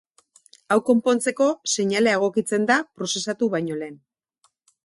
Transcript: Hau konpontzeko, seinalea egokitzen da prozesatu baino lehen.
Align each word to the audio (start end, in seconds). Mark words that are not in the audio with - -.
Hau 0.75 0.77
konpontzeko, 0.87 1.49
seinalea 1.75 2.17
egokitzen 2.21 2.67
da 2.73 2.81
prozesatu 3.01 3.55
baino 3.57 3.81
lehen. 3.83 4.05